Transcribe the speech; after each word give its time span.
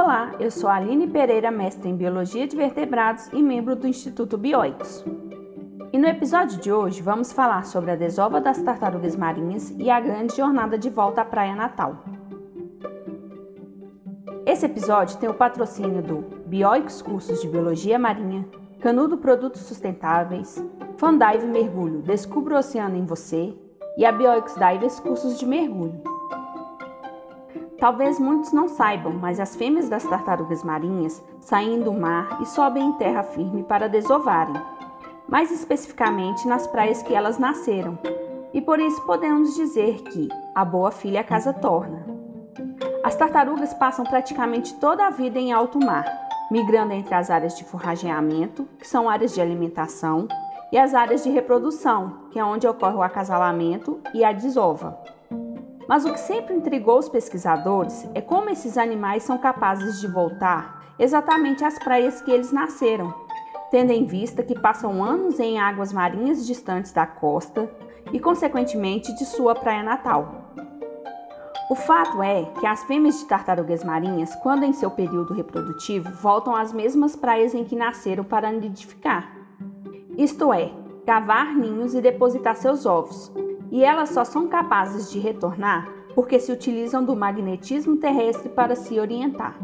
Olá, 0.00 0.30
eu 0.38 0.48
sou 0.48 0.70
Aline 0.70 1.08
Pereira, 1.08 1.50
mestre 1.50 1.88
em 1.88 1.96
Biologia 1.96 2.46
de 2.46 2.54
Vertebrados 2.54 3.26
e 3.32 3.42
membro 3.42 3.74
do 3.74 3.88
Instituto 3.88 4.38
Bioicos. 4.38 5.04
E 5.92 5.98
no 5.98 6.06
episódio 6.06 6.56
de 6.60 6.72
hoje 6.72 7.02
vamos 7.02 7.32
falar 7.32 7.66
sobre 7.66 7.90
a 7.90 7.96
desova 7.96 8.40
das 8.40 8.62
tartarugas 8.62 9.16
marinhas 9.16 9.74
e 9.76 9.90
a 9.90 9.98
grande 9.98 10.36
jornada 10.36 10.78
de 10.78 10.88
volta 10.88 11.22
à 11.22 11.24
praia 11.24 11.56
natal. 11.56 11.96
Esse 14.46 14.66
episódio 14.66 15.18
tem 15.18 15.28
o 15.28 15.34
patrocínio 15.34 16.00
do 16.00 16.18
Bioicos 16.46 17.02
Cursos 17.02 17.42
de 17.42 17.48
Biologia 17.48 17.98
Marinha, 17.98 18.46
Canudo 18.78 19.18
Produtos 19.18 19.62
Sustentáveis, 19.62 20.64
Fandive 20.96 21.44
Mergulho, 21.44 22.02
Descubra 22.02 22.54
o 22.54 22.58
Oceano 22.58 22.96
em 22.96 23.04
Você 23.04 23.52
e 23.96 24.06
a 24.06 24.12
Bioicos 24.12 24.54
Divers 24.54 25.00
Cursos 25.00 25.40
de 25.40 25.44
Mergulho. 25.44 26.17
Talvez 27.78 28.18
muitos 28.18 28.52
não 28.52 28.66
saibam, 28.66 29.12
mas 29.12 29.38
as 29.38 29.54
fêmeas 29.54 29.88
das 29.88 30.02
tartarugas 30.02 30.64
marinhas 30.64 31.22
saem 31.38 31.80
do 31.80 31.92
mar 31.92 32.38
e 32.42 32.46
sobem 32.46 32.88
em 32.88 32.92
terra 32.94 33.22
firme 33.22 33.62
para 33.62 33.88
desovarem, 33.88 34.60
mais 35.28 35.52
especificamente 35.52 36.46
nas 36.48 36.66
praias 36.66 37.02
que 37.04 37.14
elas 37.14 37.38
nasceram, 37.38 37.96
e 38.52 38.60
por 38.60 38.80
isso 38.80 39.00
podemos 39.06 39.54
dizer 39.54 40.02
que 40.02 40.28
a 40.56 40.64
boa 40.64 40.90
filha 40.90 41.20
a 41.20 41.24
casa 41.24 41.52
torna. 41.52 42.04
As 43.04 43.14
tartarugas 43.14 43.72
passam 43.74 44.04
praticamente 44.04 44.74
toda 44.74 45.06
a 45.06 45.10
vida 45.10 45.38
em 45.38 45.52
alto 45.52 45.78
mar, 45.78 46.04
migrando 46.50 46.92
entre 46.92 47.14
as 47.14 47.30
áreas 47.30 47.56
de 47.56 47.62
forrageamento, 47.62 48.66
que 48.76 48.88
são 48.88 49.08
áreas 49.08 49.32
de 49.32 49.40
alimentação, 49.40 50.26
e 50.72 50.76
as 50.76 50.94
áreas 50.94 51.22
de 51.22 51.30
reprodução, 51.30 52.24
que 52.32 52.40
é 52.40 52.44
onde 52.44 52.66
ocorre 52.66 52.96
o 52.96 53.02
acasalamento 53.02 54.00
e 54.12 54.24
a 54.24 54.32
desova. 54.32 54.98
Mas 55.88 56.04
o 56.04 56.12
que 56.12 56.20
sempre 56.20 56.54
intrigou 56.54 56.98
os 56.98 57.08
pesquisadores 57.08 58.06
é 58.14 58.20
como 58.20 58.50
esses 58.50 58.76
animais 58.76 59.22
são 59.22 59.38
capazes 59.38 59.98
de 59.98 60.06
voltar 60.06 60.84
exatamente 60.98 61.64
às 61.64 61.78
praias 61.78 62.20
que 62.20 62.30
eles 62.30 62.52
nasceram, 62.52 63.14
tendo 63.70 63.90
em 63.90 64.04
vista 64.04 64.42
que 64.42 64.58
passam 64.58 65.02
anos 65.02 65.40
em 65.40 65.58
águas 65.58 65.90
marinhas 65.90 66.46
distantes 66.46 66.92
da 66.92 67.06
costa 67.06 67.70
e, 68.12 68.20
consequentemente, 68.20 69.14
de 69.14 69.24
sua 69.24 69.54
praia 69.54 69.82
natal. 69.82 70.52
O 71.70 71.74
fato 71.74 72.22
é 72.22 72.44
que 72.60 72.66
as 72.66 72.82
fêmeas 72.84 73.18
de 73.20 73.26
tartarugas 73.26 73.82
marinhas, 73.82 74.34
quando 74.36 74.64
em 74.64 74.72
seu 74.72 74.90
período 74.90 75.32
reprodutivo, 75.32 76.10
voltam 76.10 76.54
às 76.54 76.70
mesmas 76.72 77.16
praias 77.16 77.54
em 77.54 77.64
que 77.64 77.76
nasceram 77.76 78.24
para 78.24 78.50
nidificar, 78.50 79.32
isto 80.18 80.52
é, 80.52 80.70
cavar 81.06 81.54
ninhos 81.54 81.94
e 81.94 82.00
depositar 82.00 82.56
seus 82.56 82.84
ovos, 82.84 83.30
e 83.70 83.84
elas 83.84 84.10
só 84.10 84.24
são 84.24 84.48
capazes 84.48 85.10
de 85.10 85.18
retornar 85.18 85.88
porque 86.14 86.40
se 86.40 86.50
utilizam 86.50 87.04
do 87.04 87.14
magnetismo 87.14 87.96
terrestre 87.96 88.48
para 88.48 88.74
se 88.74 88.98
orientar. 88.98 89.56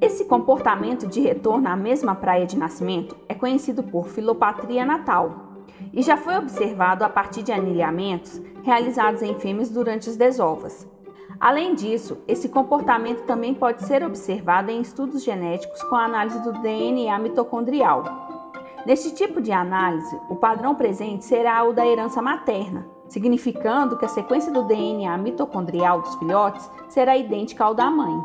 Esse 0.00 0.24
comportamento 0.24 1.06
de 1.08 1.20
retorno 1.20 1.68
à 1.68 1.74
mesma 1.74 2.14
praia 2.14 2.46
de 2.46 2.56
nascimento 2.56 3.16
é 3.28 3.34
conhecido 3.34 3.82
por 3.82 4.08
filopatria 4.08 4.84
natal 4.84 5.48
e 5.92 6.02
já 6.02 6.16
foi 6.16 6.36
observado 6.36 7.04
a 7.04 7.08
partir 7.08 7.42
de 7.42 7.52
anilhamentos 7.52 8.40
realizados 8.62 9.22
em 9.22 9.34
fêmeas 9.34 9.70
durante 9.70 10.08
as 10.08 10.16
desovas. 10.16 10.86
Além 11.40 11.74
disso, 11.74 12.18
esse 12.26 12.48
comportamento 12.48 13.24
também 13.24 13.54
pode 13.54 13.84
ser 13.86 14.04
observado 14.04 14.70
em 14.70 14.80
estudos 14.80 15.22
genéticos 15.22 15.82
com 15.84 15.96
a 15.96 16.04
análise 16.04 16.42
do 16.42 16.52
DNA 16.52 17.18
mitocondrial. 17.18 18.27
Neste 18.88 19.10
tipo 19.10 19.42
de 19.42 19.52
análise, 19.52 20.18
o 20.30 20.36
padrão 20.36 20.74
presente 20.74 21.22
será 21.22 21.62
o 21.62 21.74
da 21.74 21.86
herança 21.86 22.22
materna, 22.22 22.86
significando 23.06 23.98
que 23.98 24.06
a 24.06 24.08
sequência 24.08 24.50
do 24.50 24.62
DNA 24.62 25.14
mitocondrial 25.18 26.00
dos 26.00 26.14
filhotes 26.14 26.70
será 26.88 27.14
idêntica 27.14 27.62
ao 27.62 27.74
da 27.74 27.90
mãe. 27.90 28.18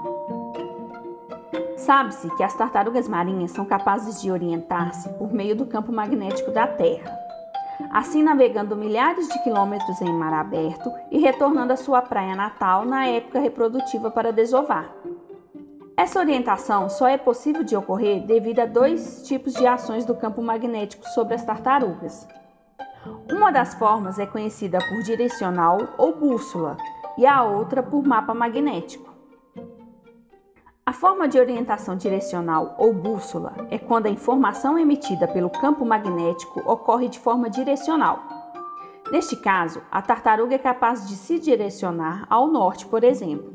Sabe-se 1.76 2.34
que 2.38 2.44
as 2.44 2.54
tartarugas 2.56 3.10
marinhas 3.10 3.52
são 3.52 3.66
capazes 3.66 4.22
de 4.22 4.32
orientar-se 4.32 5.10
por 5.16 5.34
meio 5.34 5.54
do 5.54 5.66
campo 5.66 5.92
magnético 5.92 6.50
da 6.50 6.66
Terra, 6.66 7.14
assim 7.92 8.24
navegando 8.24 8.74
milhares 8.74 9.28
de 9.28 9.44
quilômetros 9.44 10.02
em 10.02 10.14
mar 10.14 10.32
aberto 10.32 10.90
e 11.12 11.20
retornando 11.20 11.74
à 11.74 11.76
sua 11.76 12.02
praia 12.02 12.38
natal 12.38 12.86
na 12.86 13.06
época 13.06 13.38
reprodutiva 13.38 14.10
para 14.10 14.32
desovar. 14.32 14.90
Essa 16.04 16.20
orientação 16.20 16.90
só 16.90 17.08
é 17.08 17.18
possível 17.18 17.64
de 17.64 17.78
ocorrer 17.78 18.26
devido 18.26 18.60
a 18.60 18.66
dois 18.66 19.26
tipos 19.26 19.54
de 19.54 19.66
ações 19.66 20.04
do 20.04 20.14
campo 20.14 20.42
magnético 20.42 21.08
sobre 21.08 21.34
as 21.34 21.46
tartarugas. 21.46 22.28
Uma 23.32 23.54
das 23.54 23.74
formas 23.76 24.20
é 24.20 24.26
conhecida 24.26 24.80
por 24.80 25.02
direcional 25.02 25.78
ou 25.98 26.14
bússola 26.14 26.76
e 27.18 27.26
a 27.26 27.42
outra 27.44 27.82
por 27.82 28.06
mapa 28.06 28.34
magnético. 28.34 29.14
A 30.86 30.92
forma 30.92 31.26
de 31.26 31.40
orientação 31.40 31.96
direcional 31.96 32.76
ou 32.78 32.94
bússola 32.94 33.54
é 33.72 33.80
quando 33.80 34.08
a 34.08 34.10
informação 34.10 34.78
emitida 34.78 35.26
pelo 35.26 35.50
campo 35.50 35.86
magnético 35.86 36.70
ocorre 36.70 37.08
de 37.08 37.18
forma 37.18 37.50
direcional. 37.50 38.20
Neste 39.10 39.38
caso, 39.38 39.82
a 39.90 40.02
tartaruga 40.02 40.56
é 40.56 40.60
capaz 40.60 41.08
de 41.08 41.16
se 41.16 41.40
direcionar 41.40 42.26
ao 42.30 42.50
norte, 42.50 42.86
por 42.88 43.06
exemplo. 43.06 43.53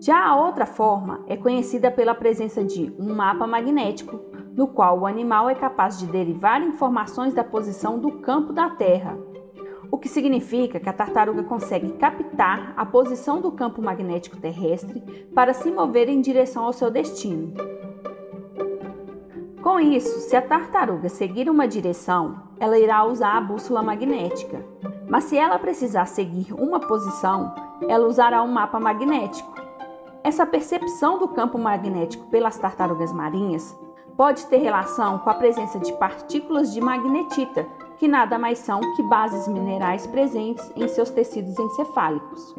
Já 0.00 0.26
a 0.26 0.36
outra 0.36 0.66
forma 0.66 1.24
é 1.26 1.36
conhecida 1.36 1.90
pela 1.90 2.14
presença 2.14 2.62
de 2.62 2.92
um 2.98 3.14
mapa 3.14 3.46
magnético, 3.46 4.20
no 4.54 4.68
qual 4.68 5.00
o 5.00 5.06
animal 5.06 5.48
é 5.48 5.54
capaz 5.54 5.98
de 5.98 6.06
derivar 6.06 6.62
informações 6.62 7.34
da 7.34 7.42
posição 7.42 7.98
do 7.98 8.12
campo 8.20 8.52
da 8.52 8.70
Terra, 8.70 9.18
o 9.90 9.98
que 9.98 10.08
significa 10.08 10.78
que 10.78 10.88
a 10.88 10.92
tartaruga 10.92 11.42
consegue 11.42 11.92
captar 11.92 12.74
a 12.76 12.84
posição 12.84 13.40
do 13.40 13.52
campo 13.52 13.80
magnético 13.80 14.36
terrestre 14.36 15.00
para 15.34 15.54
se 15.54 15.70
mover 15.70 16.08
em 16.08 16.20
direção 16.20 16.64
ao 16.64 16.72
seu 16.72 16.90
destino. 16.90 17.54
Com 19.62 19.80
isso, 19.80 20.20
se 20.20 20.36
a 20.36 20.42
tartaruga 20.42 21.08
seguir 21.08 21.50
uma 21.50 21.66
direção, 21.66 22.36
ela 22.60 22.78
irá 22.78 23.04
usar 23.04 23.36
a 23.36 23.40
bússola 23.40 23.82
magnética. 23.82 24.64
Mas 25.08 25.24
se 25.24 25.36
ela 25.36 25.58
precisar 25.58 26.06
seguir 26.06 26.52
uma 26.52 26.80
posição, 26.80 27.54
ela 27.88 28.06
usará 28.06 28.42
um 28.42 28.52
mapa 28.52 28.78
magnético. 28.78 29.55
Essa 30.26 30.44
percepção 30.44 31.20
do 31.20 31.28
campo 31.28 31.56
magnético 31.56 32.26
pelas 32.26 32.58
tartarugas 32.58 33.12
marinhas 33.12 33.78
pode 34.16 34.44
ter 34.46 34.56
relação 34.56 35.20
com 35.20 35.30
a 35.30 35.34
presença 35.34 35.78
de 35.78 35.92
partículas 35.92 36.74
de 36.74 36.80
magnetita, 36.80 37.64
que 37.96 38.08
nada 38.08 38.36
mais 38.36 38.58
são 38.58 38.80
que 38.96 39.04
bases 39.04 39.46
minerais 39.46 40.04
presentes 40.08 40.68
em 40.74 40.88
seus 40.88 41.10
tecidos 41.10 41.56
encefálicos. 41.56 42.56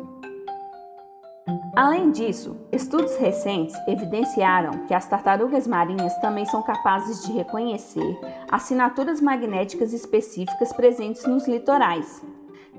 Além 1.76 2.10
disso, 2.10 2.56
estudos 2.72 3.18
recentes 3.18 3.76
evidenciaram 3.86 4.86
que 4.88 4.94
as 4.94 5.06
tartarugas 5.06 5.68
marinhas 5.68 6.18
também 6.20 6.46
são 6.46 6.64
capazes 6.64 7.22
de 7.26 7.34
reconhecer 7.34 8.18
assinaturas 8.50 9.20
magnéticas 9.20 9.92
específicas 9.92 10.72
presentes 10.72 11.26
nos 11.26 11.46
litorais, 11.46 12.24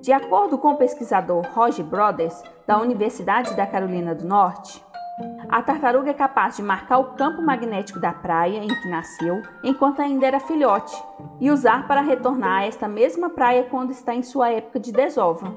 de 0.00 0.12
acordo 0.12 0.59
com 0.59 0.72
o 0.72 0.76
pesquisador 0.76 1.47
Roger 1.54 1.84
Brothers, 1.84 2.42
da 2.66 2.78
Universidade 2.78 3.54
da 3.54 3.66
Carolina 3.66 4.14
do 4.14 4.26
Norte, 4.26 4.84
a 5.48 5.62
tartaruga 5.62 6.10
é 6.10 6.14
capaz 6.14 6.56
de 6.56 6.62
marcar 6.62 6.98
o 6.98 7.14
campo 7.14 7.42
magnético 7.42 7.98
da 7.98 8.12
praia 8.12 8.59
em 8.59 8.69
que 8.69 8.88
nasceu 8.88 9.42
enquanto 9.64 10.00
ainda 10.00 10.26
era 10.26 10.38
filhote 10.38 10.97
e 11.41 11.50
usar 11.50 11.88
para 11.88 12.00
retornar 12.00 12.60
a 12.60 12.66
esta 12.66 12.86
mesma 12.86 13.31
praia 13.31 13.64
quando 13.64 13.91
está 13.91 14.14
em 14.14 14.22
sua 14.22 14.50
época 14.50 14.78
de 14.78 14.92
desova. 14.92 15.53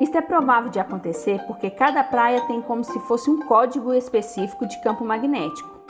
Isto 0.00 0.18
é 0.18 0.20
provável 0.20 0.68
de 0.68 0.80
acontecer 0.80 1.40
porque 1.46 1.70
cada 1.70 2.02
praia 2.02 2.46
tem 2.48 2.60
como 2.60 2.84
se 2.84 2.98
fosse 3.00 3.30
um 3.30 3.46
código 3.46 3.94
específico 3.94 4.66
de 4.66 4.82
campo 4.82 5.04
magnético. 5.04 5.81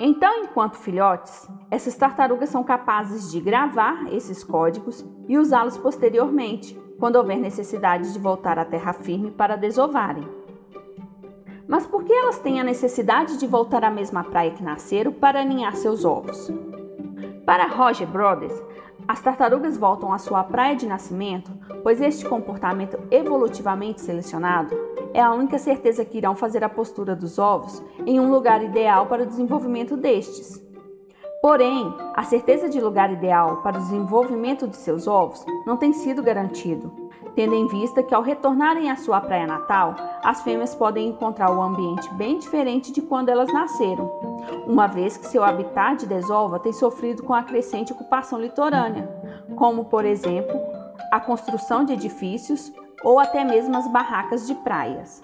Então, 0.00 0.44
enquanto 0.44 0.76
filhotes, 0.76 1.48
essas 1.68 1.96
tartarugas 1.96 2.50
são 2.50 2.62
capazes 2.62 3.32
de 3.32 3.40
gravar 3.40 4.06
esses 4.12 4.44
códigos 4.44 5.04
e 5.26 5.36
usá-los 5.36 5.76
posteriormente, 5.76 6.78
quando 7.00 7.16
houver 7.16 7.36
necessidade 7.36 8.12
de 8.12 8.18
voltar 8.18 8.60
à 8.60 8.64
terra 8.64 8.92
firme 8.92 9.32
para 9.32 9.56
desovarem. 9.56 10.28
Mas 11.66 11.84
por 11.84 12.04
que 12.04 12.12
elas 12.12 12.38
têm 12.38 12.60
a 12.60 12.64
necessidade 12.64 13.38
de 13.38 13.46
voltar 13.46 13.82
à 13.82 13.90
mesma 13.90 14.22
praia 14.22 14.52
que 14.52 14.62
nasceram 14.62 15.12
para 15.12 15.40
aninhar 15.40 15.74
seus 15.74 16.04
ovos? 16.04 16.48
Para 17.44 17.66
Roger 17.66 18.06
Brothers, 18.06 18.62
as 19.08 19.22
tartarugas 19.22 19.78
voltam 19.78 20.12
à 20.12 20.18
sua 20.18 20.44
praia 20.44 20.76
de 20.76 20.86
nascimento, 20.86 21.50
pois 21.82 21.98
este 21.98 22.28
comportamento 22.28 22.98
evolutivamente 23.10 24.02
selecionado 24.02 24.76
é 25.14 25.20
a 25.22 25.32
única 25.32 25.58
certeza 25.58 26.04
que 26.04 26.18
irão 26.18 26.36
fazer 26.36 26.62
a 26.62 26.68
postura 26.68 27.16
dos 27.16 27.38
ovos 27.38 27.82
em 28.06 28.20
um 28.20 28.30
lugar 28.30 28.62
ideal 28.62 29.06
para 29.06 29.22
o 29.22 29.26
desenvolvimento 29.26 29.96
destes. 29.96 30.62
Porém, 31.40 31.94
a 32.14 32.24
certeza 32.24 32.68
de 32.68 32.80
lugar 32.80 33.12
ideal 33.12 33.58
para 33.58 33.78
o 33.78 33.80
desenvolvimento 33.80 34.66
de 34.66 34.76
seus 34.76 35.06
ovos 35.06 35.44
não 35.64 35.76
tem 35.76 35.92
sido 35.92 36.20
garantido, 36.20 36.90
tendo 37.36 37.54
em 37.54 37.68
vista 37.68 38.02
que 38.02 38.12
ao 38.12 38.22
retornarem 38.22 38.90
à 38.90 38.96
sua 38.96 39.20
praia 39.20 39.46
natal, 39.46 39.94
as 40.24 40.42
fêmeas 40.42 40.74
podem 40.74 41.08
encontrar 41.08 41.52
o 41.52 41.62
ambiente 41.62 42.12
bem 42.14 42.38
diferente 42.38 42.90
de 42.90 43.00
quando 43.00 43.28
elas 43.28 43.52
nasceram, 43.52 44.10
uma 44.66 44.88
vez 44.88 45.16
que 45.16 45.28
seu 45.28 45.44
habitat 45.44 46.00
de 46.00 46.06
desova 46.06 46.58
tem 46.58 46.72
sofrido 46.72 47.22
com 47.22 47.32
a 47.32 47.44
crescente 47.44 47.92
ocupação 47.92 48.40
litorânea, 48.40 49.08
como 49.54 49.84
por 49.84 50.04
exemplo 50.04 50.60
a 51.12 51.20
construção 51.20 51.84
de 51.84 51.92
edifícios 51.92 52.72
ou 53.04 53.20
até 53.20 53.44
mesmo 53.44 53.76
as 53.76 53.86
barracas 53.92 54.44
de 54.44 54.56
praias. 54.56 55.22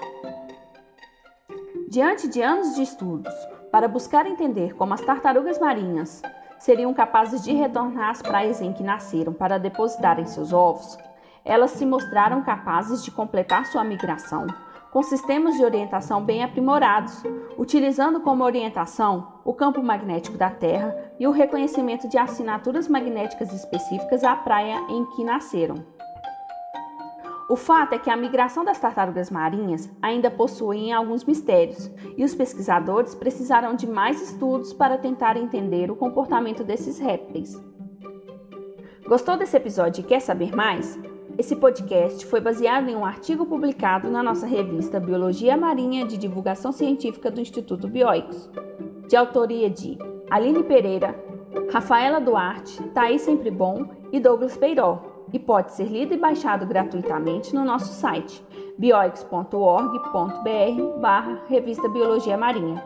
Diante 1.88 2.28
de 2.28 2.40
anos 2.40 2.76
de 2.76 2.82
estudos 2.82 3.34
para 3.74 3.88
buscar 3.88 4.24
entender 4.24 4.72
como 4.76 4.94
as 4.94 5.00
tartarugas 5.00 5.58
marinhas 5.58 6.22
seriam 6.60 6.94
capazes 6.94 7.42
de 7.42 7.52
retornar 7.52 8.10
às 8.10 8.22
praias 8.22 8.60
em 8.60 8.72
que 8.72 8.84
nasceram 8.84 9.32
para 9.34 9.58
depositarem 9.58 10.26
seus 10.26 10.52
ovos, 10.52 10.96
elas 11.44 11.72
se 11.72 11.84
mostraram 11.84 12.40
capazes 12.40 13.02
de 13.02 13.10
completar 13.10 13.66
sua 13.66 13.82
migração 13.82 14.46
com 14.92 15.02
sistemas 15.02 15.56
de 15.56 15.64
orientação 15.64 16.22
bem 16.22 16.44
aprimorados, 16.44 17.20
utilizando 17.58 18.20
como 18.20 18.44
orientação 18.44 19.40
o 19.44 19.52
campo 19.52 19.82
magnético 19.82 20.38
da 20.38 20.50
Terra 20.50 20.94
e 21.18 21.26
o 21.26 21.32
reconhecimento 21.32 22.08
de 22.08 22.16
assinaturas 22.16 22.86
magnéticas 22.86 23.52
específicas 23.52 24.22
à 24.22 24.36
praia 24.36 24.80
em 24.88 25.04
que 25.06 25.24
nasceram. 25.24 25.84
O 27.46 27.56
fato 27.56 27.92
é 27.92 27.98
que 27.98 28.08
a 28.08 28.16
migração 28.16 28.64
das 28.64 28.80
tartarugas 28.80 29.30
marinhas 29.30 29.92
ainda 30.00 30.30
possui 30.30 30.90
alguns 30.90 31.24
mistérios, 31.24 31.90
e 32.16 32.24
os 32.24 32.34
pesquisadores 32.34 33.14
precisaram 33.14 33.74
de 33.74 33.86
mais 33.86 34.20
estudos 34.22 34.72
para 34.72 34.96
tentar 34.96 35.36
entender 35.36 35.90
o 35.90 35.96
comportamento 35.96 36.64
desses 36.64 36.98
répteis. 36.98 37.62
Gostou 39.06 39.36
desse 39.36 39.56
episódio 39.56 40.00
e 40.00 40.04
quer 40.04 40.20
saber 40.20 40.56
mais? 40.56 40.98
Esse 41.36 41.54
podcast 41.54 42.24
foi 42.24 42.40
baseado 42.40 42.88
em 42.88 42.96
um 42.96 43.04
artigo 43.04 43.44
publicado 43.44 44.08
na 44.08 44.22
nossa 44.22 44.46
revista 44.46 44.98
Biologia 44.98 45.54
Marinha 45.54 46.06
de 46.06 46.16
Divulgação 46.16 46.72
Científica 46.72 47.30
do 47.30 47.42
Instituto 47.42 47.86
Bioicos, 47.86 48.48
de 49.06 49.16
autoria 49.16 49.68
de 49.68 49.98
Aline 50.30 50.62
Pereira, 50.62 51.14
Rafaela 51.70 52.20
Duarte, 52.20 52.82
Thaís 52.94 53.20
Sempre 53.20 53.50
Bom 53.50 53.84
e 54.10 54.18
Douglas 54.18 54.56
Peiró 54.56 55.13
e 55.34 55.38
pode 55.40 55.72
ser 55.72 55.88
lido 55.88 56.14
e 56.14 56.16
baixado 56.16 56.64
gratuitamente 56.64 57.52
no 57.52 57.64
nosso 57.64 57.92
site 57.92 58.40
bioix.org.br 58.78 61.00
barra 61.00 61.40
Revista 61.48 61.88
Biologia 61.88 62.36
Marinha. 62.36 62.82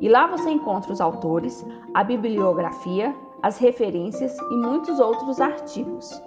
E 0.00 0.08
lá 0.08 0.26
você 0.26 0.50
encontra 0.50 0.92
os 0.92 1.00
autores, 1.00 1.64
a 1.94 2.02
bibliografia, 2.02 3.14
as 3.40 3.58
referências 3.58 4.36
e 4.50 4.56
muitos 4.56 4.98
outros 4.98 5.40
artigos. 5.40 6.20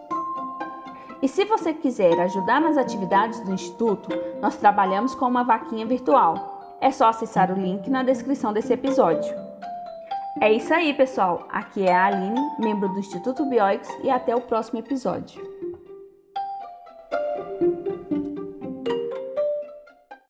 E 1.21 1.27
se 1.27 1.43
você 1.43 1.73
quiser 1.73 2.17
ajudar 2.21 2.61
nas 2.61 2.77
atividades 2.77 3.41
do 3.41 3.51
Instituto, 3.51 4.09
nós 4.41 4.55
trabalhamos 4.55 5.15
com 5.15 5.25
uma 5.25 5.43
vaquinha 5.43 5.85
virtual. 5.85 6.77
É 6.79 6.91
só 6.91 7.09
acessar 7.09 7.51
o 7.51 7.59
link 7.59 7.89
na 7.89 8.03
descrição 8.03 8.53
desse 8.53 8.71
episódio. 8.71 9.35
É 10.39 10.53
isso 10.53 10.73
aí, 10.73 10.93
pessoal. 10.93 11.45
Aqui 11.49 11.87
é 11.87 11.93
a 11.93 12.05
Aline, 12.05 12.39
membro 12.59 12.87
do 12.89 12.99
Instituto 12.99 13.43
Bioix, 13.45 13.89
e 14.03 14.09
até 14.09 14.35
o 14.35 14.41
próximo 14.41 14.79
episódio. 14.79 15.56